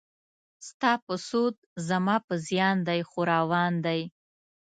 ستا 0.67 0.91
په 1.05 1.13
سود 1.27 1.55
زما 1.89 2.15
په 2.27 2.33
زیان 2.47 2.77
دی 2.87 2.99
خو 3.09 3.19
روان 3.33 3.73
دی. 3.85 4.01